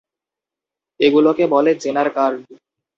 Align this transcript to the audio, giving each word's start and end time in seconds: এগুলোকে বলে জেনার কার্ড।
এগুলোকে 0.99 1.43
বলে 1.47 1.71
জেনার 1.83 2.09
কার্ড। 2.15 2.39